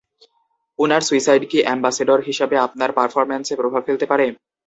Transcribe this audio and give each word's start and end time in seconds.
উনার 0.79 1.01
সুইসাইড 1.07 1.43
কি 1.51 1.59
অ্যাম্বাসেডর 1.63 2.19
হিসেবে 2.29 2.55
আপনার 2.67 2.89
পারফরম্যান্সে 2.97 3.53
প্রভাব 3.61 3.81
ফেলতে 3.87 4.05
পারে? 4.11 4.25